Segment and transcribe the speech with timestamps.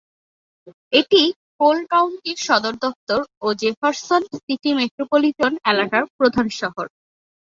[0.93, 1.21] এটি
[1.59, 6.85] কোল কাউন্টির সদর দপ্তর ও জেফারসন সিটি মেট্রোপলিটন এলাকার প্রধান শহর।